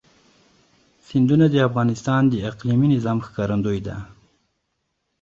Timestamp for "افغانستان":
1.67-2.21